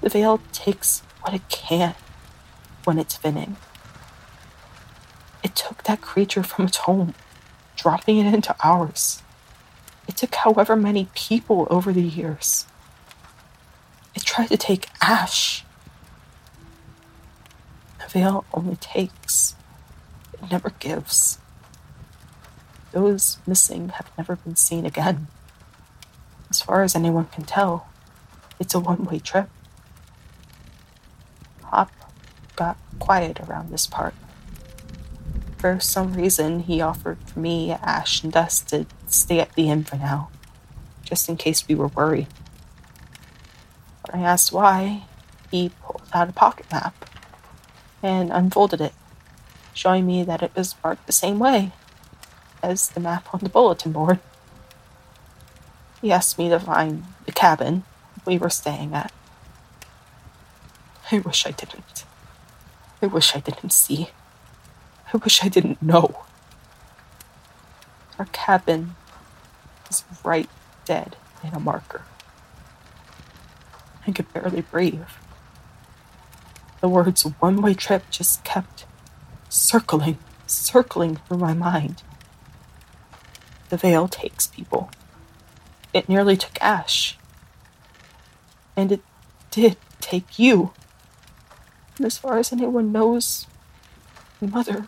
The 0.00 0.08
veil 0.08 0.40
takes 0.52 1.00
what 1.22 1.34
it 1.34 1.48
can 1.48 1.94
when 2.84 2.98
it's 2.98 3.16
thinning. 3.16 3.56
It 5.42 5.56
took 5.56 5.82
that 5.84 6.00
creature 6.00 6.42
from 6.42 6.66
its 6.66 6.78
home, 6.78 7.14
dropping 7.76 8.18
it 8.18 8.32
into 8.32 8.54
ours. 8.62 9.22
It 10.06 10.16
took 10.16 10.34
however 10.34 10.76
many 10.76 11.08
people 11.14 11.66
over 11.70 11.92
the 11.92 12.02
years. 12.02 12.66
It 14.14 14.24
tried 14.24 14.48
to 14.48 14.56
take 14.56 14.88
Ash. 15.00 15.64
The 17.98 18.08
veil 18.08 18.44
only 18.52 18.76
takes, 18.76 19.56
it 20.34 20.50
never 20.50 20.70
gives. 20.70 21.38
Those 22.92 23.38
missing 23.46 23.88
have 23.90 24.10
never 24.18 24.36
been 24.36 24.56
seen 24.56 24.84
again. 24.84 25.28
As 26.50 26.60
far 26.60 26.82
as 26.82 26.94
anyone 26.94 27.26
can 27.26 27.44
tell, 27.44 27.88
it's 28.60 28.74
a 28.74 28.80
one 28.80 29.04
way 29.04 29.18
trip. 29.18 29.48
Hop 31.62 31.90
got 32.54 32.76
quiet 32.98 33.40
around 33.40 33.70
this 33.70 33.86
part 33.86 34.14
for 35.62 35.78
some 35.78 36.14
reason, 36.14 36.58
he 36.64 36.80
offered 36.80 37.36
me, 37.36 37.70
Ash, 37.70 38.24
and 38.24 38.32
Dust 38.32 38.70
to 38.70 38.84
stay 39.06 39.38
at 39.38 39.52
the 39.52 39.70
inn 39.70 39.84
for 39.84 39.94
now, 39.94 40.28
just 41.04 41.28
in 41.28 41.36
case 41.36 41.68
we 41.68 41.76
were 41.76 41.86
worried. 41.86 42.26
When 44.10 44.24
I 44.24 44.26
asked 44.26 44.52
why, 44.52 45.04
he 45.52 45.70
pulled 45.80 46.02
out 46.12 46.28
a 46.28 46.32
pocket 46.32 46.66
map 46.72 47.08
and 48.02 48.32
unfolded 48.32 48.80
it, 48.80 48.92
showing 49.72 50.04
me 50.04 50.24
that 50.24 50.42
it 50.42 50.50
was 50.56 50.74
marked 50.82 51.06
the 51.06 51.12
same 51.12 51.38
way 51.38 51.70
as 52.60 52.88
the 52.88 52.98
map 52.98 53.32
on 53.32 53.38
the 53.38 53.48
bulletin 53.48 53.92
board. 53.92 54.18
He 56.00 56.10
asked 56.10 56.40
me 56.40 56.48
to 56.48 56.58
find 56.58 57.04
the 57.24 57.30
cabin 57.30 57.84
we 58.26 58.36
were 58.36 58.50
staying 58.50 58.94
at. 58.94 59.12
I 61.12 61.20
wish 61.20 61.46
I 61.46 61.52
didn't. 61.52 62.04
I 63.00 63.06
wish 63.06 63.36
I 63.36 63.38
didn't 63.38 63.72
see. 63.72 64.10
I 65.12 65.18
wish 65.18 65.44
I 65.44 65.48
didn't 65.48 65.82
know. 65.82 66.24
Our 68.18 68.24
cabin 68.32 68.94
is 69.90 70.04
right 70.24 70.48
dead 70.86 71.16
in 71.44 71.52
a 71.52 71.60
marker. 71.60 72.02
I 74.06 74.12
could 74.12 74.32
barely 74.32 74.62
breathe. 74.62 75.02
The 76.80 76.88
words 76.88 77.22
one 77.22 77.60
way 77.60 77.74
trip 77.74 78.04
just 78.10 78.42
kept 78.42 78.86
circling, 79.48 80.18
circling 80.46 81.16
through 81.16 81.38
my 81.38 81.52
mind. 81.52 82.02
The 83.68 83.76
veil 83.76 84.08
takes 84.08 84.46
people. 84.46 84.90
It 85.92 86.08
nearly 86.08 86.36
took 86.36 86.60
Ash. 86.60 87.18
And 88.76 88.90
it 88.90 89.02
did 89.50 89.76
take 90.00 90.38
you. 90.38 90.72
And 91.96 92.06
as 92.06 92.16
far 92.16 92.38
as 92.38 92.52
anyone 92.52 92.92
knows, 92.92 93.46
Mother 94.40 94.86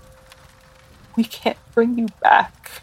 we 1.17 1.25
can't 1.25 1.59
bring 1.75 1.99
you 1.99 2.09
back. 2.23 2.83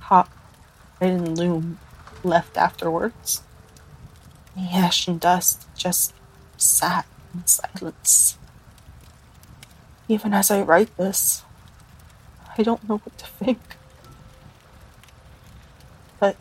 Hop 0.00 0.30
and 1.00 1.36
Loom 1.36 1.78
left 2.22 2.56
afterwards. 2.56 3.42
The 4.54 4.62
ash 4.72 5.08
and 5.08 5.20
dust 5.20 5.66
just 5.76 6.14
sat 6.56 7.06
in 7.34 7.46
silence. 7.46 8.38
Even 10.08 10.32
as 10.32 10.50
I 10.50 10.62
write 10.62 10.96
this, 10.96 11.42
I 12.56 12.62
don't 12.62 12.88
know 12.88 12.98
what 12.98 13.18
to 13.18 13.26
think. 13.26 13.76
But 16.18 16.36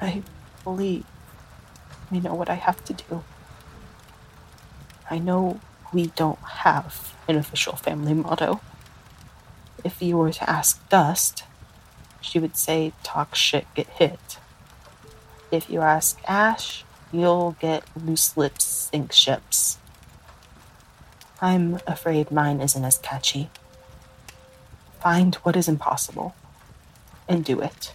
I 0.00 0.22
believe 0.64 1.04
I 2.10 2.18
know 2.18 2.34
what 2.34 2.50
I 2.50 2.54
have 2.54 2.84
to 2.84 2.92
do. 2.92 3.24
I 5.08 5.18
know 5.18 5.60
we 5.92 6.06
don't 6.08 6.38
have 6.38 7.14
an 7.28 7.36
official 7.36 7.76
family 7.76 8.14
motto. 8.14 8.60
If 9.84 10.02
you 10.02 10.16
were 10.16 10.32
to 10.32 10.50
ask 10.50 10.88
Dust, 10.88 11.44
she 12.20 12.38
would 12.38 12.56
say, 12.56 12.92
talk 13.02 13.34
shit, 13.34 13.66
get 13.74 13.88
hit. 13.88 14.38
If 15.50 15.68
you 15.70 15.80
ask 15.80 16.18
Ash, 16.28 16.84
you'll 17.12 17.56
get 17.60 17.84
loose 17.96 18.36
lips, 18.36 18.64
sink 18.64 19.12
ships. 19.12 19.78
I'm 21.40 21.80
afraid 21.86 22.30
mine 22.30 22.60
isn't 22.60 22.84
as 22.84 22.98
catchy. 22.98 23.50
Find 25.00 25.34
what 25.36 25.56
is 25.56 25.68
impossible 25.68 26.34
and 27.26 27.44
do 27.44 27.60
it. 27.60 27.94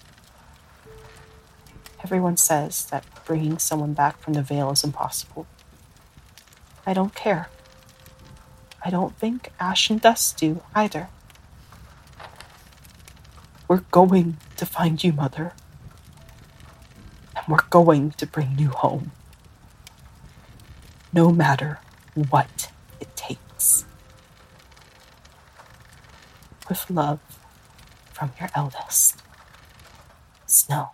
Everyone 2.03 2.37
says 2.37 2.85
that 2.85 3.05
bringing 3.25 3.57
someone 3.57 3.93
back 3.93 4.19
from 4.19 4.33
the 4.33 4.41
veil 4.41 4.71
is 4.71 4.83
impossible. 4.83 5.45
I 6.85 6.93
don't 6.93 7.15
care. 7.15 7.49
I 8.85 8.91
don't 8.91 9.17
think 9.17 9.51
Ash 9.59 9.89
and 9.89 9.99
Dust 9.99 10.37
do 10.37 10.61
either. 10.75 11.09
We're 13.67 13.83
going 13.89 14.37
to 14.57 14.65
find 14.67 15.03
you, 15.03 15.11
Mother. 15.11 15.53
And 17.35 17.45
we're 17.47 17.67
going 17.71 18.11
to 18.11 18.27
bring 18.27 18.59
you 18.59 18.69
home. 18.69 19.11
No 21.11 21.31
matter 21.31 21.79
what 22.13 22.71
it 23.01 23.15
takes. 23.15 23.85
With 26.69 26.87
love 26.91 27.19
from 28.13 28.33
your 28.39 28.49
eldest, 28.53 29.23
Snow. 30.45 30.91